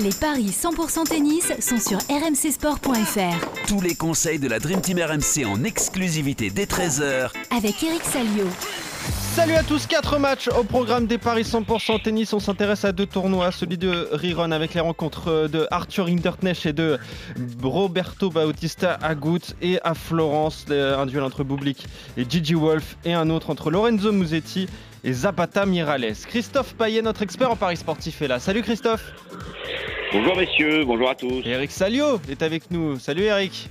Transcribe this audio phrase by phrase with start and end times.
[0.00, 3.66] Les paris 100% tennis sont sur rmcsport.fr.
[3.66, 8.46] Tous les conseils de la Dream Team RMC en exclusivité dès 13h Avec Eric Salio.
[9.32, 12.32] Salut à tous, 4 matchs au programme des Paris 100% tennis.
[12.32, 16.72] On s'intéresse à deux tournois, celui de Riron avec les rencontres de Arthur Hinderknecht et
[16.72, 16.98] de
[17.62, 23.30] Roberto Bautista Agut et à Florence, un duel entre Bublik et Gigi Wolf et un
[23.30, 24.68] autre entre Lorenzo Musetti
[25.04, 26.16] et Zapata Mirales.
[26.26, 28.40] Christophe Payet, notre expert en Paris sportif, est là.
[28.40, 29.12] Salut Christophe.
[30.12, 31.42] Bonjour messieurs, bonjour à tous.
[31.44, 32.98] Eric Salio est avec nous.
[32.98, 33.70] Salut Eric.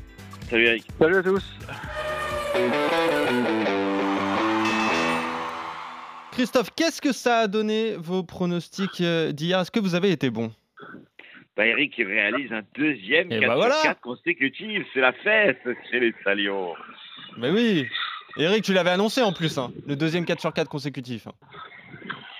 [0.49, 0.85] Salut Eric.
[0.97, 1.43] Salut à tous.
[6.39, 10.29] Christophe, qu'est-ce que ça a donné vos pronostics euh, d'hier Est-ce que vous avez été
[10.29, 10.53] bon?
[11.57, 13.75] Bah Eric il réalise un deuxième 4 bah voilà.
[13.83, 15.59] 4 consécutif, c'est la fête
[15.91, 16.75] chez les Salios.
[17.37, 17.87] Mais oui
[18.37, 21.27] Eric, tu l'avais annoncé en plus, hein, le deuxième 4 sur 4 consécutif.
[21.27, 21.33] hein.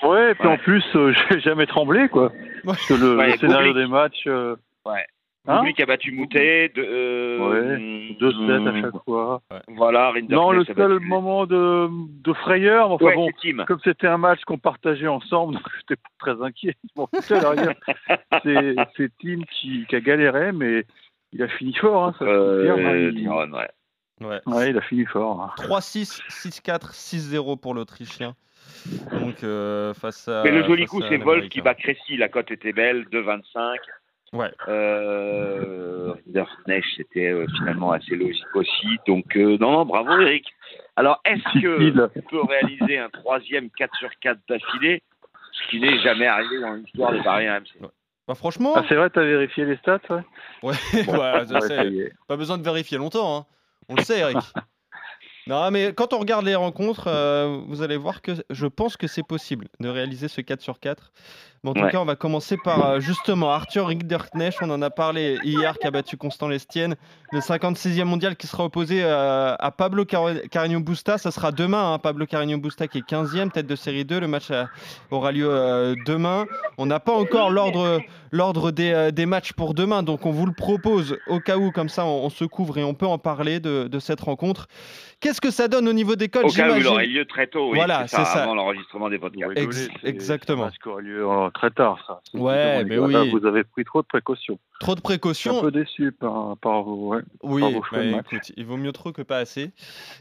[0.07, 0.53] Ouais, et puis Ouais.
[0.53, 2.31] en plus, euh, j'ai jamais tremblé, quoi.
[2.63, 4.55] Parce que le, Ouais, le scénario des matchs, euh,
[4.85, 5.05] Ouais.
[5.51, 9.41] Hein Bublik a battu Moutet, de, euh, Ouais, 2-7 à chaque fois.
[9.67, 11.89] Voilà, Rinderknecht Non, le seul moment de,
[12.21, 13.29] de frayeur, enfin Ouais, bon,
[13.65, 16.75] comme c'était un match qu'on partageait ensemble, donc j'étais pas très inquiet.
[16.95, 17.07] Bon,
[18.43, 20.85] c'est c'est Tim qui, qui a galéré, mais
[21.33, 23.67] il a fini fort, hein, ça Euh, hein, il- ouais.
[24.21, 24.39] Ouais.
[24.47, 25.41] Ouais, il a fini fort.
[25.41, 25.51] hein.
[25.57, 28.35] 3-6, 6-4, 6-0 pour l'Autrichien.
[29.13, 30.43] Donc euh, face à.
[30.43, 32.17] Mais le joli face coup, à c'est Wolf qui bat Cressy.
[32.17, 33.77] La cote était belle, 2,25.
[34.33, 34.51] Ouais.
[34.67, 36.13] Euh,
[36.95, 38.87] c'était euh, finalement assez logique aussi.
[39.07, 40.45] Donc, euh, non, non, bravo Eric.
[40.95, 45.01] Alors, est-ce que peut réaliser un troisième 4 sur 4 d'affilée
[45.53, 47.89] Ce qui n'est jamais arrivé dans l'histoire des paris RMC.
[48.27, 50.21] Bah, franchement, Ah, c'est vrai, t'as vérifié les stats ouais
[50.63, 50.73] ouais,
[51.07, 53.37] ouais, Ouais, pas besoin de vérifier longtemps.
[53.39, 53.45] hein.
[53.87, 54.37] On le sait, Eric.
[55.49, 59.07] non, mais quand on regarde les rencontres, euh, vous allez voir que je pense que
[59.07, 61.11] c'est possible de réaliser ce 4 sur 4.
[61.63, 61.91] Mais en tout Ouais.
[61.91, 64.59] cas, on va commencer par euh, justement Arthur Rinderknecht.
[64.61, 66.95] On en a parlé hier, qui a battu Constant Lestienne,
[67.33, 71.17] le 56e mondial qui sera opposé euh, à Pablo Car- Carreño Busta.
[71.17, 71.93] Ça sera demain.
[71.93, 74.21] hein, Pablo Carreño Busta qui est 15e, tête de série 2.
[74.21, 74.51] Le match
[75.11, 76.45] aura lieu euh, demain.
[76.77, 81.17] On n'a pas encore l'ordre des, des matchs pour demain, donc on vous le propose
[81.27, 83.87] au cas où, comme ça on, on se couvre et on peut en parler de,
[83.89, 84.67] de cette rencontre.
[85.21, 87.47] Qu'est-ce que ça donne au niveau des codes Au cas où il aurait lieu très
[87.47, 88.43] tôt, oui, Voilà, c'est ça, ça.
[88.43, 89.57] avant l'enregistrement des podcasts.
[89.57, 90.59] Ex- exactement.
[90.59, 92.21] C'est un match qui aura lieu euh, très tard, ça.
[92.39, 93.07] Ouais, mais gars.
[93.07, 93.29] Là, oui.
[93.29, 94.57] vous avez pris trop de précautions.
[94.79, 95.61] Trop de Je suis un précautions.
[95.61, 97.09] peu déçu par, par vous.
[97.09, 97.19] Ouais.
[97.43, 98.25] Oui, par vos choix bah, de match.
[98.31, 99.71] écoute, il vaut mieux trop que pas assez.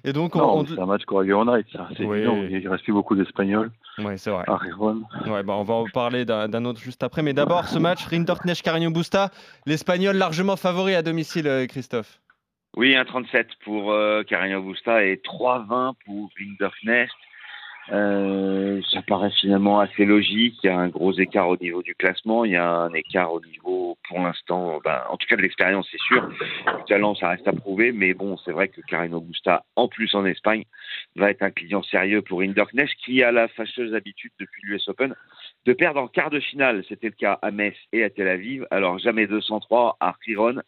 [0.03, 1.89] Et donc, on, on- c'est un match qui aura lieu en night, ça.
[1.97, 2.23] C'est Oui.
[2.51, 4.45] Il reste plus beaucoup d'Espagnols Ouais, c'est vrai.
[5.29, 7.23] Ouais, bah, on va en parler d'un autre juste après.
[7.23, 9.31] Mais d'abord, ce match, Rinderknecht Carreño Busta,
[9.67, 12.19] l'Espagnol largement favori à domicile, euh, Christophe.
[12.77, 17.13] Oui, 1,37 pour euh, Carreño Busta et 3,20 pour Rinderknecht.
[17.91, 20.57] Euh, ça paraît finalement assez logique.
[20.63, 22.45] Il y a un gros écart au niveau du classement.
[22.45, 25.89] Il y a un écart au niveau, pour l'instant, ben, en tout cas de l'expérience,
[25.91, 26.29] c'est sûr.
[26.29, 27.93] Du talent, ça reste à prouver.
[27.93, 30.65] Mais bon, c'est vrai que Carreño Busta, en plus en Espagne,
[31.17, 35.15] va être un client sérieux pour Rinderknecht, qui a la fâcheuse habitude depuis l'US Open
[35.65, 36.85] de perdre en quart de finale.
[36.89, 38.67] C'était le cas à Metz et à Tel Aviv.
[38.71, 40.61] Alors jamais 203 à Riron.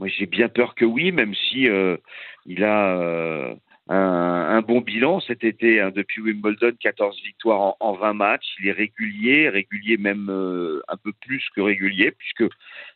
[0.00, 1.98] Moi, j'ai bien peur que oui, même si euh,
[2.46, 3.54] il a euh,
[3.88, 5.78] un, bon bilan cet été.
[5.78, 8.46] hein, depuis Wimbledon, 14 victoires en, en 20 matchs.
[8.60, 12.50] Il est régulier, régulier même euh, un peu plus que régulier, puisque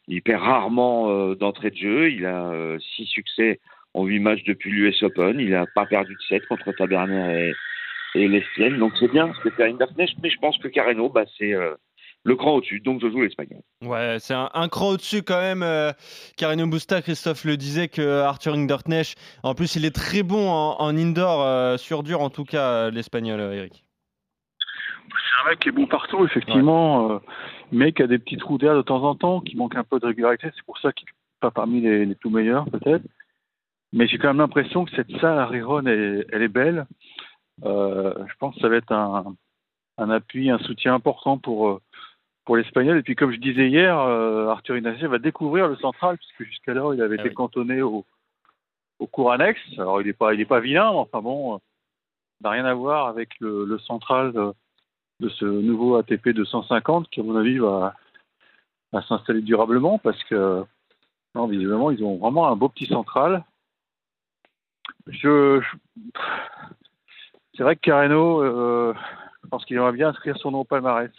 [0.08, 2.10] il perd rarement d'entrée de jeu.
[2.10, 3.60] Il a 6 succès
[3.92, 5.38] en 8 matchs depuis l'US Open.
[5.38, 7.50] Il n'a pas perdu de 7 contre Taberner
[8.14, 8.78] et, et Lestienne.
[8.78, 9.74] Donc c'est bien ce que fait
[10.22, 11.54] mais je pense que Carreno, bah, c'est
[12.24, 12.80] le cran au-dessus.
[12.80, 13.60] Donc je joue l'Espagnol.
[13.82, 15.62] Ouais, c'est un, un cran au-dessus quand même.
[15.62, 15.92] Euh,
[16.36, 20.80] Carreño Busta, Christophe le disait, que Arthur Hinderknecht, en plus, il est très bon en,
[20.80, 23.84] en indoor, euh, sur dur en tout cas, euh, l'Espagnol, euh, Eric.
[25.06, 27.18] C'est un mec qui est bon partout, effectivement, euh,
[27.70, 30.00] mais qui a des petits trous d'air de temps en temps, qui manque un peu
[30.00, 30.48] de régularité.
[30.56, 33.04] C'est pour ça qu'il n'est pas parmi les, les tout meilleurs, peut-être.
[33.92, 36.86] Mais j'ai quand même l'impression que cette salle à Riron, elle, elle est belle.
[37.64, 39.36] Euh, je pense que ça va être un,
[39.98, 41.80] un appui, un soutien important pour, euh,
[42.44, 42.98] pour l'Espagnol.
[42.98, 46.94] Et puis, comme je disais hier, euh, Arthur Inacier va découvrir le central, puisque jusqu'alors,
[46.94, 47.34] il avait Ah été oui.
[47.34, 48.04] cantonné au,
[48.98, 49.60] au cours annexe.
[49.78, 51.58] Alors, il n'est pas, il est pas vilain, mais enfin bon, euh,
[52.42, 54.52] n'a rien à voir avec le, le central de,
[55.20, 57.94] de ce nouveau ATP 250 qui, à mon avis, va,
[58.92, 60.64] va s'installer durablement parce que,
[61.34, 63.42] non, visiblement, ils ont vraiment un beau petit central.
[65.06, 66.20] Je, je-
[67.56, 68.94] c'est vrai que Carreno, euh,
[69.42, 71.10] je pense qu'il aimerait bien inscrire son nom au palmarès.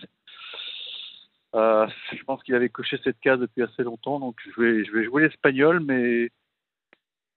[1.55, 4.91] Euh, je pense qu'il avait coché cette case depuis assez longtemps, donc je vais, je
[4.91, 6.29] vais jouer l'espagnol, mais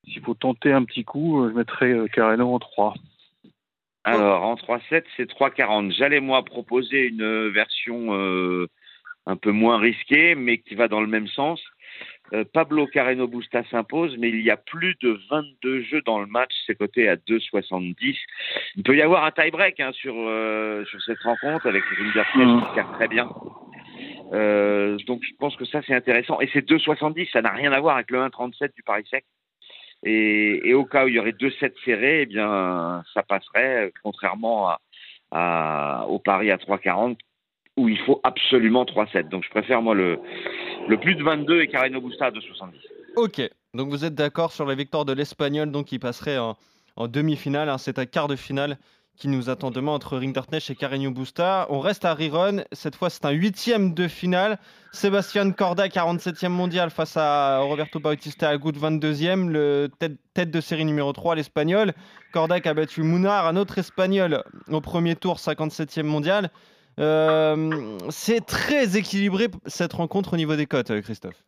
[0.06, 2.94] s'il faut tenter un petit coup, je mettrai euh, Carreno en 3.
[4.05, 5.93] Alors, en 3-7, c'est 3,40.
[5.93, 8.67] J'allais, moi, proposer une version euh,
[9.26, 11.61] un peu moins risqué, mais qui va dans le même sens.
[12.32, 16.26] Euh, Pablo Carreno Busta s'impose, mais il y a plus de 22 jeux dans le
[16.26, 18.17] match, c'est coté à 2,70.
[18.76, 22.61] Il peut y avoir un tie-break hein, sur, euh, sur cette rencontre avec mmh.
[22.67, 23.29] qui sert très bien.
[24.33, 26.41] Euh, donc je pense que ça c'est intéressant.
[26.41, 29.25] Et c'est 2,70, ça n'a rien à voir avec le 1,37 du Paris sec.
[30.05, 34.81] Et, au cas où il y aurait 2,7 serrés, eh bien ça passerait, contrairement à,
[35.33, 37.17] à, au Paris à 3,40
[37.77, 39.29] où il faut absolument 3-7.
[39.29, 40.19] Donc je préfère moi le,
[40.89, 42.73] le plus de 22 et Carreno Busta à 2,70.
[43.17, 43.41] Ok,
[43.75, 46.57] donc vous êtes d'accord sur la victoire de l'Espagnol, donc qui passerait en,
[47.07, 47.69] demi-finale.
[47.69, 47.79] Hein.
[47.79, 48.77] C'est un quart de finale
[49.19, 51.67] qui nous attend demain entre Rinderknecht et Carreño Busta.
[51.70, 52.62] On reste à Riron.
[52.70, 54.59] Cette fois, c'est un huitième de finale.
[54.93, 59.49] Sébastien Corda, 47e mondial face à Roberto Bautista Agut, 22e.
[59.49, 61.94] Le tête, de série numéro 3, l'Espagnol.
[62.32, 66.50] Corda qui a battu Munar, un autre Espagnol, au premier tour, 57e mondial.
[67.00, 71.44] Euh, c'est très équilibré cette rencontre au niveau des cotes, euh, Christophe.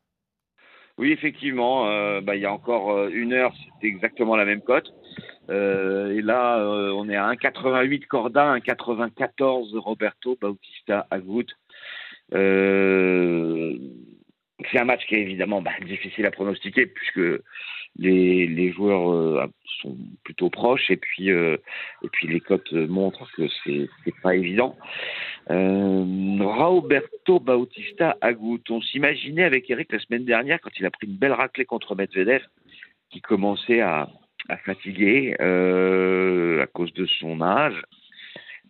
[0.99, 1.89] Oui, effectivement.
[1.89, 4.93] Euh, bah, il y a encore une heure, c'était exactement la même cote.
[5.51, 6.65] Et là,
[6.95, 11.47] on est à 1,88 Corda, 1,94 Roberto Bautista Agut.
[12.31, 12.39] c'est
[14.79, 17.43] un match qui est évidemment bah, difficile à pronostiquer puisque
[17.97, 19.47] les, joueurs euh,
[19.83, 21.57] sont plutôt proches et puis euh,
[22.03, 24.77] et puis les cotes montrent que c'est c'est pas évident.
[25.51, 31.07] Euh, Roberto Bautista Agut, on s'imaginait avec Eric la semaine dernière quand il a pris
[31.07, 32.43] une belle raclée contre Medvedev
[33.11, 34.09] qui commençait à,
[34.51, 37.81] à fatiguer euh, à cause de son âge.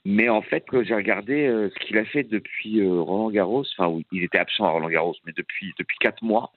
[0.04, 3.88] Mais en fait, quand j'ai regardé euh, ce qu'il a fait depuis Roland Garros, enfin,
[3.88, 6.52] oui, il était absent à Roland Garros, mais depuis depuis quatre mois,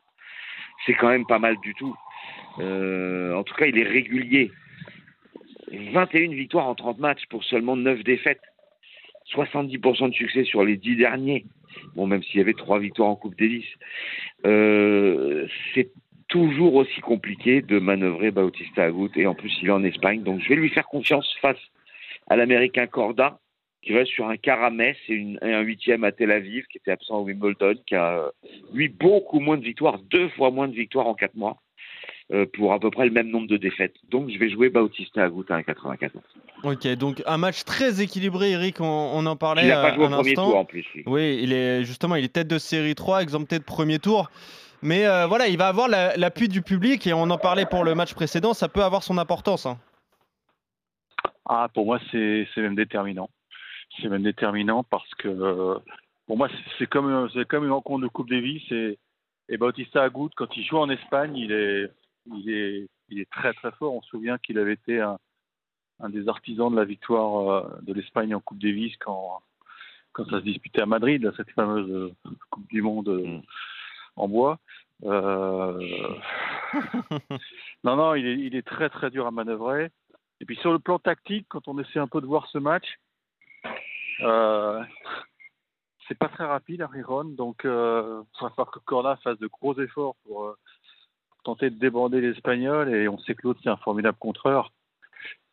[0.86, 1.96] c'est quand même pas mal du tout.
[2.60, 4.52] Euh, en tout cas, il est régulier.
[5.72, 8.42] 21 victoires en 30 matchs pour seulement 9 défaites.
[9.34, 11.46] 70% de succès sur les 10 derniers.
[11.96, 13.66] Bon, même s'il y avait 3 victoires en Coupe Davis.
[14.46, 15.90] Euh, c'est
[16.34, 20.24] toujours aussi compliqué de manœuvrer Bautista Agut et en plus il est en Espagne.
[20.24, 21.60] Donc je vais lui faire confiance face
[22.28, 23.38] à l'Américain Corda
[23.84, 27.26] qui reste sur un caramès et, un huitième à Tel Aviv qui était absent au
[27.26, 28.32] Wimbledon, qui a
[28.74, 31.58] lui beaucoup moins de victoires, deux fois moins de victoires en 4 mois.
[32.32, 33.96] Euh, pour à peu près le même nombre de défaites.
[34.10, 36.10] Donc je vais jouer Bautista Agut à 1,94.
[36.64, 39.64] Ok, donc un match très équilibré, Eric, on, en parlait.
[39.64, 40.86] Il n'a pas joué au premier tour en plus.
[41.06, 41.40] Oui.
[41.44, 44.32] il est justement, il est tête de série 3, exempté de premier tour.
[44.84, 47.96] Mais euh, voilà, il va avoir l'appui du public et on en parlait pour le
[47.96, 49.66] match précédent, ça peut avoir son importance.
[49.66, 49.78] Hein.
[51.46, 53.30] Ah, pour moi, c'est même déterminant.
[54.02, 55.80] C'est même déterminant parce que
[56.26, 58.98] pour moi, c'est comme, comme une rencontre de Coupe Davis et,
[59.50, 61.90] et Bautista Agut, quand il joue en Espagne, il est,
[62.34, 63.94] il est, il est très très fort.
[63.94, 65.18] On se souvient qu'il avait été un,
[66.00, 69.42] un, des artisans de la victoire euh, de l'Espagne en Coupe Davis quand,
[70.14, 73.42] quand ça se disputait à Madrid, cette fameuse euh, Coupe du Monde euh, mm.
[74.16, 74.60] En bois.
[75.04, 75.80] Euh...
[77.84, 79.90] non, non, il est, il est très très dur à manœuvrer.
[80.40, 83.00] Et puis sur le plan tactique, quand on essaie un peu de voir ce match,
[84.22, 84.84] euh,
[86.08, 89.48] c'est pas très rapide à Riron, donc euh, il va falloir que Corda fasse de
[89.48, 90.56] gros efforts pour,
[91.44, 94.72] tenter de déborder l'Espagnol et on sait que l'autre c'est un formidable contreur.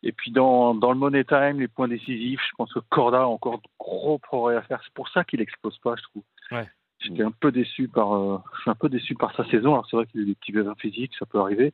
[0.03, 3.25] Et puis dans, dans le money time, les points décisifs, je pense que Corda a
[3.25, 4.81] encore de gros progrès à faire.
[4.83, 6.23] C'est pour ça qu'il explose pas, je trouve.
[6.51, 6.67] Ouais.
[7.03, 9.73] J'étais un peu déçu par, euh, je suis un peu déçu par sa saison.
[9.73, 11.73] Alors c'est vrai qu'il a des petits besoins physiques, ça peut arriver.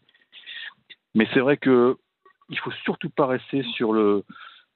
[1.16, 1.98] Mais c'est vrai que
[2.50, 4.24] il faut surtout pas rester sur le.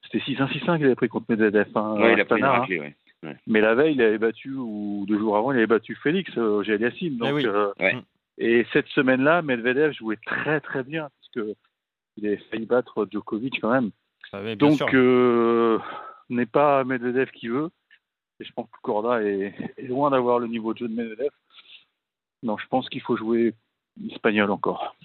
[0.03, 1.70] C'était 6-1-6-1 qu'il avait pris contre Medvedev.
[1.75, 2.96] Hein, ouais, il a pris ouais.
[3.24, 3.38] Ouais.
[3.46, 6.63] Mais la veille, il avait battu, ou deux jours avant, il avait battu Félix, euh,
[6.65, 7.17] Yassine.
[7.17, 7.46] Donc, oui.
[7.46, 7.96] euh, ouais.
[8.39, 11.55] Et cette semaine-là, Medvedev jouait très très bien, parce que
[12.17, 13.91] il avait failli battre Djokovic quand même.
[14.34, 15.77] Ah Donc, euh,
[16.29, 17.70] n'est pas Medvedev qui veut.
[18.41, 21.29] Et je pense que Corda est, loin d'avoir le niveau de jeu de Medvedev.
[22.41, 23.53] Non, je pense qu'il faut jouer
[24.10, 24.95] espagnol encore.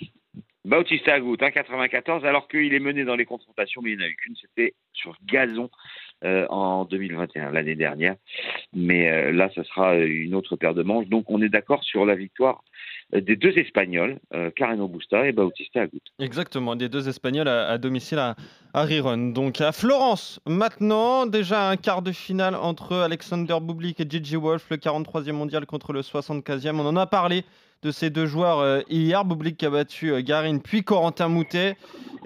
[0.65, 4.09] Bautista Agut, 1,94, alors qu'il est mené dans les confrontations, mais il n'y en a
[4.09, 5.71] eu qu'une, c'était sur gazon
[6.25, 8.17] euh, en 2021, l'année dernière.
[8.73, 11.07] Mais euh, là, ce sera une autre paire de manches.
[11.07, 12.63] Donc, on est d'accord sur la victoire
[13.15, 16.01] euh, des deux Espagnols, euh, Carreno Busta et Bautista Agut.
[16.19, 18.35] Exactement, des deux Espagnols à, domicile à,
[18.75, 19.31] à, Riron.
[19.31, 24.67] Donc à Florence, maintenant, déjà un quart de finale entre Alexander Bublik et Gigi Wolf,
[24.71, 26.81] le 43e mondial contre le 75e.
[26.81, 27.45] On en a parlé
[27.83, 29.25] de ces deux joueurs euh, hier.
[29.25, 31.77] Bublik a battu euh, Garin puis Corentin Moutet.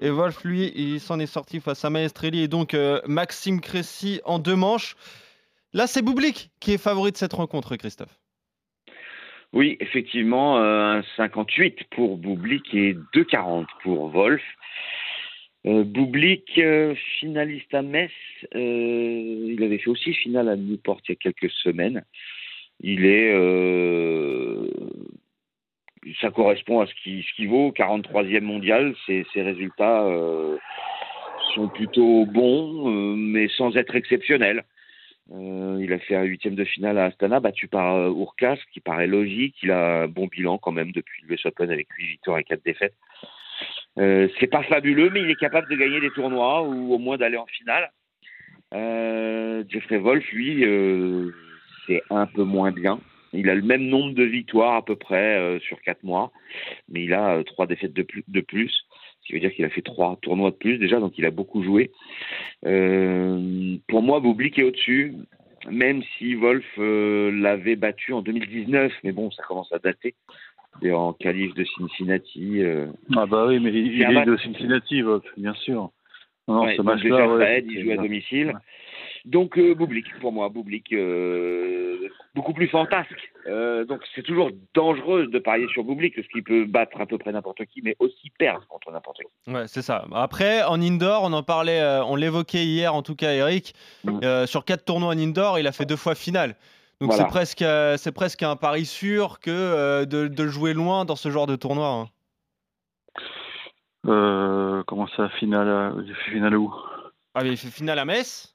[0.01, 4.21] Et Wolf, lui, il s'en est sorti face à Maestrelli et donc euh, Maxime Cressy
[4.27, 4.95] en deux manches.
[5.73, 8.21] Là, c'est Bublik qui est favori de cette rencontre, Christophe.
[9.55, 14.43] Oui, effectivement, euh, 58 pour Bublik et 2,40 pour Wolf.
[15.67, 18.13] Euh, Bublik, euh, finaliste à Metz,
[18.55, 22.05] il avait fait aussi finale à Newport il y a quelques semaines.
[22.81, 24.69] il est, euh,
[26.21, 28.95] ça correspond à ce qui, vaut 43e mondial.
[29.07, 30.57] Ses, résultats euh,
[31.55, 34.65] sont plutôt bons, euh, mais sans être exceptionnels.
[35.33, 38.81] Euh, il a fait un huitième de finale à Astana, battu par euh, Urkas, qui
[38.81, 39.57] paraît logique.
[39.63, 42.45] Il a un bon bilan quand même depuis le US Open avec 8 victoires et
[42.45, 42.95] 4 défaites.
[43.99, 47.17] Euh, c'est pas fabuleux, mais il est capable de gagner des tournois ou au moins
[47.17, 47.91] d'aller en finale.
[49.69, 50.65] Jeffrey Wolf, lui,
[51.87, 53.01] c'est un peu moins bien.
[53.33, 56.33] Il a le même nombre de victoires à peu près sur quatre mois,
[56.89, 58.85] mais il a euh, trois défaites de plus, de plus,
[59.23, 61.31] ce qui veut dire qu'il a fait trois tournois de plus déjà, donc il a
[61.31, 61.91] beaucoup joué.
[62.67, 65.15] Euh, pour moi, Bublik est au-dessus,
[65.71, 70.15] même si Wolf euh, l'avait battu en 2019, mais bon, ça commence à dater.
[70.83, 72.63] Et en qualif de Cincinnati.
[72.63, 72.87] euh,
[73.17, 75.91] Ah bah oui, mais il, est match- de Cincinnati, Wolf, bien sûr.
[76.49, 78.47] Non, Ouais, ce match-là, ouais, il joue à domicile.
[78.49, 78.53] Ouais.
[79.25, 83.33] Donc euh, Bublik, pour moi, Bublik, euh, beaucoup plus fantasque.
[83.47, 87.19] Euh, donc c'est toujours dangereux de parier sur Bublik, parce qu'il peut battre à peu
[87.19, 89.51] près n'importe qui, mais aussi perdre contre n'importe qui.
[89.51, 90.05] Ouais, c'est ça.
[90.13, 93.75] Après, en indoor, on en parlait, euh, on l'évoquait hier, en tout cas, Eric.
[94.05, 94.21] Mm.
[94.23, 96.57] euh, sur quatre tournois en indoor, il a fait deux fois finale.
[97.01, 97.25] Donc Voilà.
[97.25, 101.05] c'est presque, euh, c'est presque un pari sûr que euh, de, de le jouer loin
[101.05, 101.89] dans ce genre de tournoi.
[101.89, 102.09] hein.
[104.07, 106.75] Euh, comment ça, finale, il fait finale où?
[107.35, 108.55] Ah, mais il fait finale à Metz?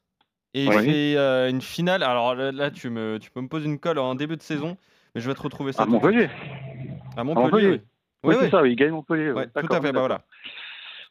[0.58, 0.84] Et Ouais.
[0.86, 2.02] fait euh, une finale.
[2.02, 4.78] Alors là, là, tu, me, tu peux me poser une colle en début de saison,
[5.14, 5.84] mais je vais te retrouver ça.
[5.84, 6.04] À tout de suite.
[6.06, 6.30] Montpellier.
[7.18, 7.44] À Montpellier.
[7.46, 7.68] Montpellier.
[7.72, 7.82] oui.
[8.24, 8.52] Oui, Oui, c'est oui.
[8.52, 9.32] ça, il gagne Montpellier.
[9.32, 9.46] Ouais, ouais.
[9.48, 9.92] tout D'accord, à fait.
[9.92, 10.08] Bah, d'accord.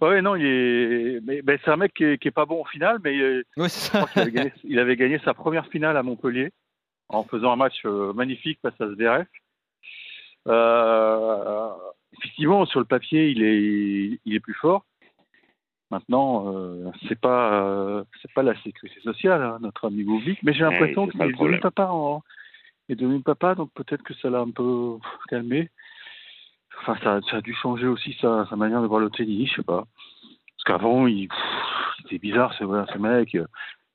[0.00, 0.14] voilà.
[0.14, 1.20] Ouais, non, il est.
[1.24, 3.68] Mais, c'est un mec qui est, qui est pas bon en finale, mais euh, Oui,
[3.68, 3.98] c'est je ça.
[3.98, 6.50] crois qu'il avait gagné, il avait gagné sa première finale à Montpellier
[7.10, 9.26] en faisant un match euh, magnifique face à Zverev.
[10.48, 11.68] Euh,
[12.18, 14.84] effectivement, sur le papier, il est, il est plus fort.
[15.94, 20.52] Maintenant, euh, c'est pas, euh, c'est pas la sécurité sociale, hein, notre ami Bublik, mais
[20.52, 21.86] j'ai Ouais, l'impression c'est qu'il est devenu papa.
[21.86, 22.20] En,
[22.88, 24.96] est devenu papa, donc peut-être que ça l'a un peu
[25.28, 25.70] calmé.
[26.80, 29.56] Enfin, ça, ça a dû changer aussi sa, sa manière de voir le tennis, je
[29.58, 29.84] sais pas.
[30.56, 31.28] Parce qu'avant, il,
[32.02, 33.36] c'était bizarre, ce, voilà, ce mec.
[33.36, 33.46] euh,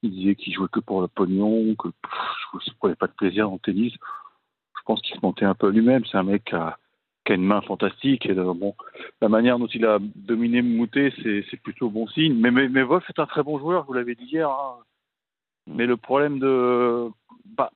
[0.01, 3.11] Il disait qu'il jouait que pour le pognon, que pff, je ne prenais pas de
[3.11, 3.91] plaisir dans le tennis.
[3.93, 6.05] Je pense qu'il se mentait un peu lui-même.
[6.05, 6.77] C'est un mec qui a,
[7.25, 8.27] qui a une main fantastique.
[8.27, 8.75] Euh, bon,
[9.21, 12.35] la manière dont il a dominé Moutet, c'est, plutôt bon signe.
[12.35, 14.49] Mais, Wolf est un très bon joueur, vous l'avez dit hier.
[14.49, 14.77] hein.
[15.67, 17.09] Mais le problème de.
[17.45, 17.71] Bah,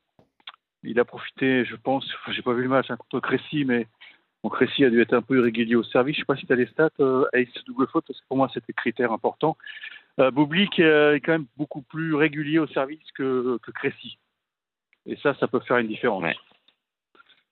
[0.84, 3.88] il a profité, je pense, j'ai pas vu le match hein, contre Crécy, mais
[4.44, 6.16] bon, Crécy a dû être un peu irrégulier au service.
[6.16, 8.38] Je sais pas si tu as les stats, euh, ace double faute, parce que pour
[8.38, 9.58] moi c'était critère important.
[10.20, 14.18] Euh, Bublik euh, est quand même beaucoup plus régulier au service que, Crécy.
[15.06, 16.24] Et ça, ça peut faire une différence.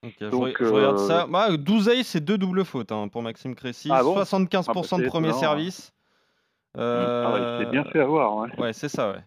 [0.03, 1.27] Ok, Donc, je regarde euh, ça.
[1.27, 3.89] Bah, 12 aces, c'est deux doubles fautes hein, pour Maxime Crécy.
[3.91, 4.15] Ah bon?
[4.19, 5.93] 75% Ah bah, de c'est premier étonnant, service.
[6.77, 8.35] Euh, Ah ouais, il s'est bien fait avoir.
[8.37, 8.49] Ouais.
[8.59, 9.19] Ouais, c'est ça, ouais.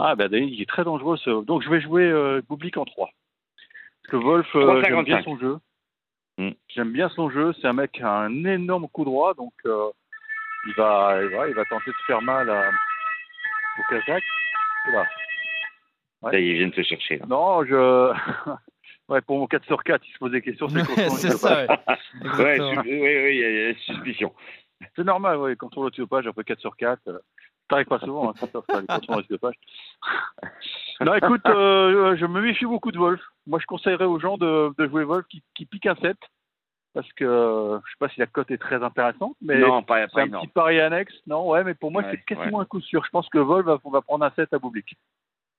[0.00, 1.44] Ah ben il est très dangereux ce.
[1.44, 3.08] Donc je vais jouer euh, Bublik en 3.
[3.08, 5.04] Parce que Wolf, euh, j'aime 3,55.
[5.04, 5.58] bien son jeu.
[6.38, 6.50] Mm.
[6.68, 7.52] J'aime bien son jeu.
[7.60, 9.88] C'est un mec qui a un énorme coup droit, donc euh,
[10.68, 12.68] il va, il va, il va tenter de faire mal à,
[13.78, 14.22] au Kazakh.
[14.88, 15.06] Oula.
[16.22, 16.44] Ouais.
[16.44, 17.16] Ils viennent te chercher.
[17.18, 17.26] là.
[17.26, 18.12] Non, je.
[19.08, 20.68] ouais, pour mon 4 sur 4, il se pose des questions.
[20.68, 20.78] C'est
[21.30, 21.68] ça, ouais.
[22.22, 24.32] Oui, oui, il y a- suspicion.
[24.94, 27.00] C'est normal, ouais, quand on le page, après 4 sur 4.
[27.08, 27.18] Euh,
[27.68, 28.50] ça arrive pas souvent, hein, quand
[29.08, 29.54] on le page.
[31.00, 33.20] non, écoute, euh, je me méfie beaucoup de Wolf.
[33.46, 36.16] Moi, je conseillerais aux gens de, de jouer Wolf qui, qui pique un 7.
[36.94, 40.00] Parce que euh, je sais pas si la cote est très intéressante, mais non, pas,
[40.06, 40.46] c'est pas un énorme.
[40.46, 41.14] petit pari annexe.
[41.26, 43.04] Non, ouais, mais pour moi, Ouais, c'est quasiment un coup sûr.
[43.04, 44.96] Je pense que Wolf va, va prendre un 7 à Bublik.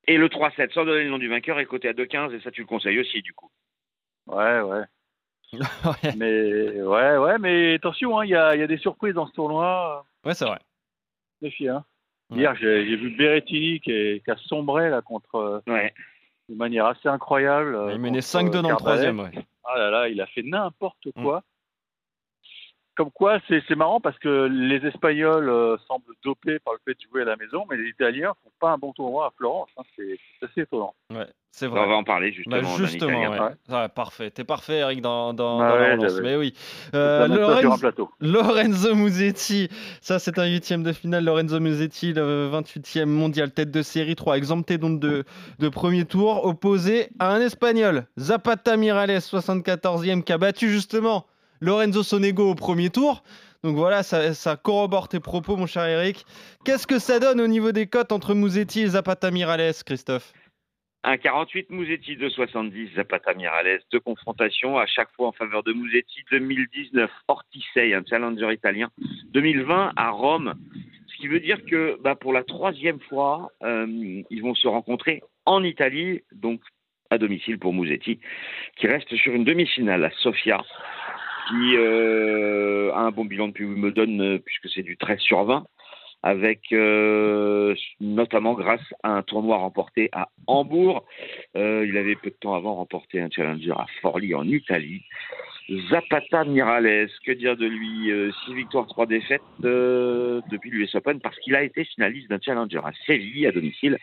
[0.10, 2.50] Et le 3-7, sans donner le nom du vainqueur, est coté à 2-15, et ça,
[2.52, 3.50] tu le conseilles aussi, du coup.
[4.28, 4.84] Ouais, ouais.
[6.04, 6.14] Ouais.
[6.18, 9.26] Mais ouais, ouais, mais attention, hein, il y, a, il y a des surprises dans
[9.28, 10.06] ce tournoi.
[10.26, 10.60] Ouais, c'est vrai.
[11.42, 11.86] Méfiez, hein.
[12.30, 12.38] Ouais.
[12.40, 15.94] Hier, j'ai j'ai vu Berrettini qui, est- qui a sombré là contre euh, Ouais.
[16.50, 17.76] de manière assez incroyable.
[17.76, 18.78] euh, Il menait contre, 5-2 dans euh, le Carvalho.
[18.78, 19.32] troisième, ouais.
[19.64, 21.24] Ah là là, il a fait n'importe Mm.
[23.00, 27.10] Comme quoi, c'est marrant parce que les Espagnols euh, semblent dopés par le fait de
[27.10, 29.70] jouer à la maison, mais les Italiens font pas un bon tournoi à Florence.
[29.78, 29.84] hein.
[29.96, 30.94] C'est assez étonnant.
[31.10, 31.88] Ouais, c'est On vrai.
[31.88, 32.58] va en parler, justement.
[32.62, 33.32] Bah, justement, Italien.
[33.32, 33.40] ouais.
[33.70, 33.82] ouais.
[33.84, 34.32] Ouais, parfait.
[34.32, 36.54] T'es parfait, Eric, dans, dans, Ah dans la Mais oui.
[36.94, 38.10] Euh, Lorenzo.
[38.20, 39.70] Lorenzo Musetti,
[40.02, 41.24] ça c'est un huitième de finale.
[41.24, 45.24] Lorenzo Musetti, le 28e mondial, tête de série, 3 exempté donc de,
[45.60, 51.26] de premier tour, opposé à un Espagnol, Zapata Miralles, 74e, qui a battu justement
[51.62, 53.24] Lorenzo Sonego au premier tour.
[53.64, 56.26] Donc voilà, ça, ça corrobore tes propos, mon cher Eric.
[56.64, 60.34] Qu'est-ce que ça donne au niveau des cotes entre Musetti et Zapata Miralles, Christophe?
[61.04, 63.80] Un 48 Mouzetti, 2,70 Zapata Miralles.
[63.92, 66.24] Deux confrontations, à chaque fois en faveur de Mouzetti.
[66.32, 68.90] 2019, Ortisei, un challenger italien.
[69.34, 70.56] 2020, à Rome.
[71.08, 75.22] Ce qui veut dire que bah, pour la troisième fois, euh, ils vont se rencontrer
[75.46, 76.22] en Italie.
[76.34, 76.62] Donc,
[77.10, 78.20] à domicile pour Musetti,
[78.78, 80.64] qui reste sur une demi-finale à Sofia,
[81.50, 85.66] qui euh, a un bon bilan depuis Wimbledon, euh, puisque c'est du 13 sur 20,
[86.24, 91.06] avec euh, notamment grâce à un tournoi remporté à Hambourg.
[91.56, 95.02] Euh, il avait peu de temps avant remporté un challenger à Forlì en Italie.
[95.92, 101.20] Zapata Mirales, que dire de lui Euh, Six victoires, trois défaites euh, depuis l'US Open
[101.20, 103.98] parce qu'il a été finaliste d'un challenger à Séville à domicile.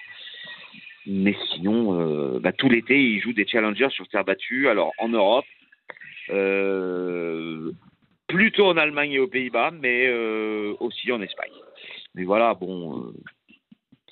[1.07, 4.69] Mais sinon, euh, bah, tout l'été, il joue des challengers sur terre battue.
[4.69, 5.56] Alors en Europe, euh,
[8.27, 11.53] plutôt en Allemagne et aux Pays-Bas, mais euh, aussi en Espagne.
[12.15, 13.13] Mais voilà, bon, euh,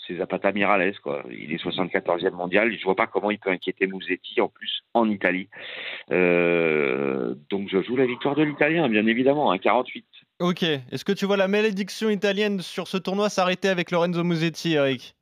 [0.07, 1.25] c'est Zapata Mirales, quoi.
[1.31, 2.77] Il est 74e mondial.
[2.77, 5.49] Je vois pas comment il peut inquiéter Musetti, en plus en Italie.
[6.11, 10.05] Euh, donc je joue la victoire de l'Italien, bien évidemment, un 48.
[10.41, 10.63] Ok.
[10.63, 15.15] Est-ce que tu vois la malédiction italienne sur ce tournoi s'arrêter avec Lorenzo Musetti, Eric?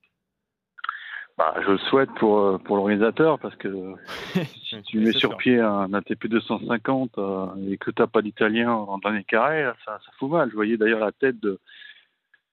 [1.39, 3.95] Bah, je le souhaite pour, euh, pour l'organisateur parce que
[4.69, 5.37] si tu mets sur sûr.
[5.39, 9.75] pied un ATP 250 euh, et que tu n'as pas d'italien le dernier carré, là,
[9.85, 10.51] ça, ça fout mal.
[10.51, 11.59] Je voyais d'ailleurs la tête de.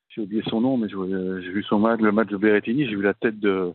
[0.10, 2.96] J'ai oublié son nom, mais voyais- j'ai vu son match, le match de Berrettini, j'ai
[2.96, 3.74] vu la tête de,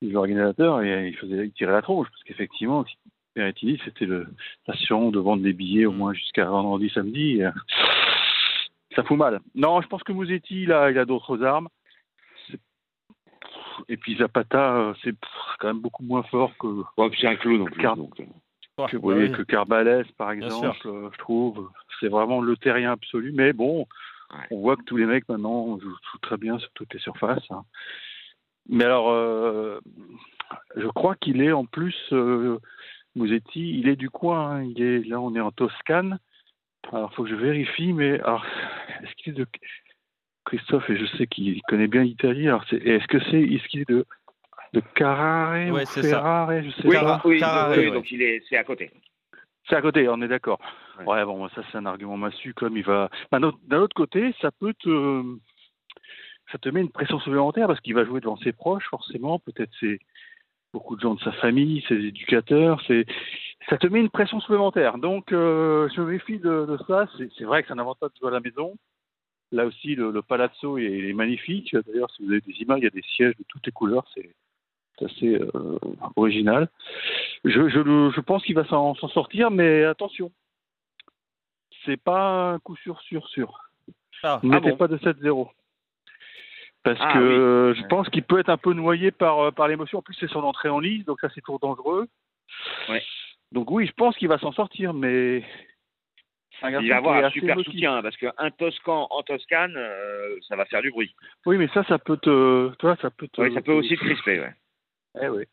[0.00, 2.84] de l'organisateur et il, faisait, il tirait la tronche parce qu'effectivement,
[3.36, 4.26] Berrettini, c'était le-
[4.66, 7.38] l'assurance de vendre des billets au moins jusqu'à vendredi, samedi.
[7.38, 7.50] et, euh,
[8.96, 9.40] ça fout mal.
[9.54, 10.12] Non, je pense que
[10.50, 11.68] il a, il a d'autres armes.
[13.88, 15.14] Et puis Zapata, euh, c'est
[15.58, 17.80] quand même beaucoup moins fort que, Ouais, puis c'est un clown en plus.
[17.82, 18.24] Car- donc, euh,
[18.78, 19.32] Ouais, que, bah oui, oui.
[19.32, 21.70] que Carbales, par exemple, euh, je trouve.
[22.00, 23.32] C'est vraiment le terrien absolu.
[23.32, 23.80] Mais bon,
[24.32, 24.46] Ouais.
[24.52, 27.44] on voit que tous les mecs maintenant jouent, jouent très bien sur toutes les surfaces.
[27.50, 27.64] hein.
[28.68, 29.80] Mais alors, euh,
[30.76, 32.58] je crois qu'il est en plus, euh,
[33.16, 34.50] Musetti, il est du coin.
[34.58, 34.62] hein.
[34.62, 36.18] Il est, là, on est en Toscane.
[36.92, 38.44] Alors, faut que je vérifie, mais alors,
[39.02, 39.46] est-ce qu'il est de
[40.44, 42.48] Christophe et je sais qu'il connaît bien l'Italie.
[42.48, 44.06] Alors, c'est, est-ce que c'est, est-ce qu'il est de
[44.72, 46.00] de Carrare Ouais, ou ça.
[46.02, 47.20] Ferrare Je sais Oui, pas.
[47.24, 47.90] oui, Carrare, oui, ouais.
[47.90, 48.90] donc il est, c'est à côté.
[49.68, 50.60] C'est à côté, on est d'accord.
[51.00, 51.06] Ouais.
[51.06, 53.10] Ouais, bon, ça c'est un argument massu comme il va.
[53.32, 55.22] D'un autre, d'un autre côté, ça peut te,
[56.52, 59.38] ça te met une pression supplémentaire parce qu'il va jouer devant ses proches, forcément.
[59.40, 59.98] Peut-être c'est
[60.72, 62.80] beaucoup de gens de sa famille, ses éducateurs.
[62.86, 63.06] C'est,
[63.68, 64.98] ça te met une pression supplémentaire.
[64.98, 67.08] Donc, euh, je me méfie de, de ça.
[67.18, 68.74] C'est, c'est vrai que c'est un avantage de jouer à la maison.
[69.52, 71.74] Là aussi, le, le palazzo est, est magnifique.
[71.86, 74.04] D'ailleurs, si vous avez des images, il y a des sièges de toutes les couleurs.
[74.14, 74.30] C'est,
[75.02, 75.78] assez euh,
[76.16, 76.68] original.
[77.44, 80.30] Je, je, le- je pense qu'il va s'en sortir, mais attention,
[81.86, 83.70] c'est pas un coup sûr, sûr, sûr.
[84.22, 85.48] Ah, Ne Ah mettez bon pas de 7-0.
[86.82, 87.80] Parce Ah que oui.
[87.80, 89.98] je pense qu'il peut être un peu noyé par, euh, par l'émotion.
[89.98, 92.06] En plus, c'est son entrée en lice, donc ça, c'est toujours dangereux.
[92.90, 93.02] Ouais.
[93.52, 95.44] Donc oui, je pense qu'il va s'en sortir, mais...
[96.62, 100.82] Il va avoir un super soutien parce qu'un Toscan en Toscane, euh, ça va faire
[100.82, 101.14] du bruit.
[101.46, 102.74] Oui, mais ça, ça peut te...
[102.76, 103.40] Toi, ça peut te...
[103.40, 104.40] Oui, ça peut aussi te crisper.
[104.40, 104.54] Ouais.
[105.22, 105.44] Eh oui.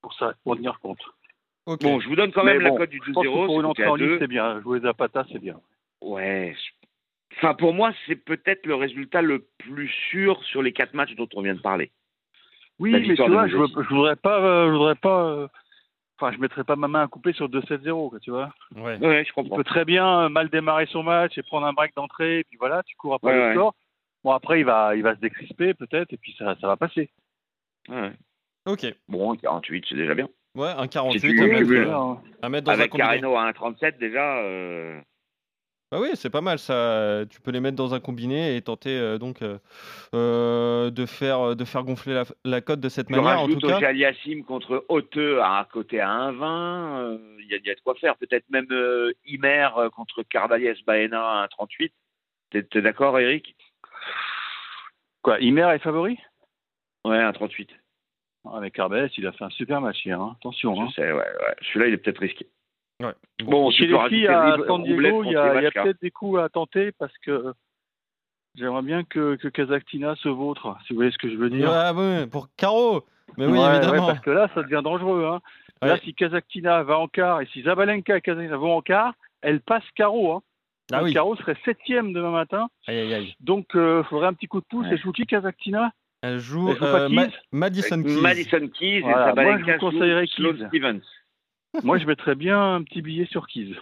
[0.00, 1.00] Pour ça, pour tenir compte.
[1.66, 3.46] Bon, je vous donne quand Mais même la bon, cote du Je pense que 12-0.
[3.46, 4.18] pour une c'est entrée en deux.
[4.18, 4.60] c'est bien.
[4.62, 5.60] Jouer Zapata, c'est bien.
[6.00, 6.56] Ouais.
[7.36, 11.28] Enfin, pour moi, c'est peut-être le résultat le plus sûr sur les quatre matchs dont
[11.34, 11.90] on vient de parler.
[12.78, 15.48] Oui, mais tu vois, je, je voudrais pas, euh, je voudrais pas, euh,
[16.22, 18.52] enfin, je mettrais pas ma main à couper sur 2-7-0, quoi, tu vois.
[18.76, 18.96] Ouais.
[18.98, 19.56] Ouais, je Il comprends.
[19.56, 22.56] peut très bien euh, mal démarrer son match et prendre un break d'entrée, et puis
[22.58, 23.54] voilà, tu cours après Ouais, le ouais.
[23.54, 23.74] score.
[24.24, 27.10] Bon, après, il va, il va se décrisper peut-être, et puis ça, ça va passer.
[27.88, 28.12] Ouais.
[28.66, 28.86] Ok.
[29.08, 30.28] Bon, 48, c'est déjà bien.
[30.54, 31.88] Ouais, un 48 Si tu à mettre, veux.
[31.88, 33.08] euh, à mettre dans un Avec combiné.
[33.08, 34.36] Carreno à 1,37 déjà.
[34.38, 35.00] euh,
[35.92, 37.20] Bah oui, c'est pas mal ça.
[37.30, 39.58] Tu peux les mettre dans un combiné et tenter euh, donc euh,
[40.14, 43.60] euh, de faire de faire gonfler la, la cote de cette Tu manière en tout
[43.60, 43.76] cas.
[43.86, 46.42] Aliassim contre Hauteux à côté à 1,20.
[46.98, 48.16] euh, Il y, a- il y a de quoi faire.
[48.16, 51.92] Peut-être même euh, Imer contre Cardaliès Baena à 1,38.
[52.50, 53.54] T'es t'es d'accord, Eric?
[55.22, 56.18] Quoi, Imer est favori?
[57.04, 57.68] Ouais, 1,38.
[58.46, 60.36] ah, Avec Arbès, il a fait un super match hier, hein.
[60.40, 60.80] attention.
[60.80, 60.88] Hein.
[60.90, 61.54] Je sais, ouais, ouais.
[61.62, 62.48] Celui-là, il est peut-être risqué.
[63.00, 63.12] Ouais.
[63.44, 66.92] Bon, peux les filles à San Diego, il y a, peut-être des coups à tenter
[66.92, 67.52] parce que
[68.54, 71.70] j'aimerais bien que, que Kazaktina se vautre, si vous voyez ce que je veux dire.
[71.70, 73.04] Ouais, ouais, pour Caro.
[73.38, 74.06] Mais oui, Ouais, ouais, évidemment.
[74.08, 75.24] parce que là, ça devient dangereux.
[75.26, 75.40] Hein.
[75.80, 79.60] Là, si Kazaktina va en quart et si Zabalenka et Kazaktina vont en quart, elle
[79.60, 80.32] passe Caro.
[80.34, 80.42] Hein.
[80.92, 81.14] Ah Donc, oui.
[81.14, 82.68] Caro serait septième demain matin.
[82.86, 83.34] Aïe aïe aïe.
[83.40, 84.86] Donc, il faudrait un petit coup de pouce.
[84.86, 84.94] Ouais.
[84.94, 85.90] Et joue qui Kazaktina
[86.22, 88.20] Elle joue, Elle joue euh, Ma- Keys Madison Keys.
[88.20, 90.66] Madison Keys Voilà, et Sabalenka moi, je vous conseillerais Keys.
[90.68, 91.00] Stevens.
[91.82, 93.74] Moi, je mettrais bien un petit billet sur Keys.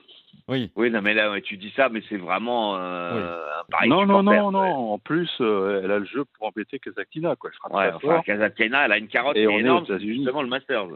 [0.48, 0.70] Oui.
[0.76, 4.07] Oui, non, mais là, ouais, tu dis ça, mais c'est vraiment euh, un pari non,
[4.07, 4.53] non, non, ouais.
[4.53, 4.92] non.
[4.94, 7.37] En plus, euh, elle a le jeu pour embêter Kazaktina.
[7.37, 7.50] Quoi.
[7.53, 10.42] Elle frappe Ouais, enfin, elle a une carotte Et qui on est énorme, c'est justement
[10.42, 10.87] le Masters.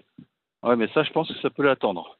[0.63, 2.17] Ouais, mais ça, je pense que ça peut l'attendre.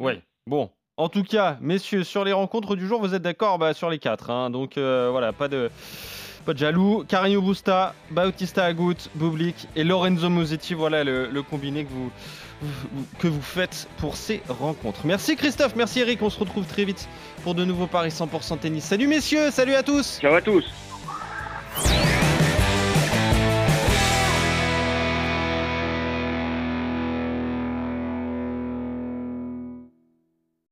[0.00, 0.20] Ouais.
[0.46, 0.70] Bon.
[0.98, 3.58] En tout cas, messieurs, sur les rencontres du jour, vous êtes d'accord?
[3.58, 4.30] Bah, sur les quatre.
[4.30, 4.48] hein.
[4.48, 5.68] Donc euh, voilà, pas de
[6.46, 10.72] Podjalou, Carino Busta, Bautista Agut, Bublik et Lorenzo Musetti.
[10.72, 12.10] Voilà le, le combiné que vous-
[13.18, 15.00] que vous faites pour ces rencontres.
[15.04, 17.08] Merci Christophe, merci Eric, on se retrouve très vite
[17.42, 18.84] pour de nouveaux paris 100% tennis.
[18.84, 20.18] Salut messieurs, salut à tous.
[20.20, 20.64] Ciao à tous.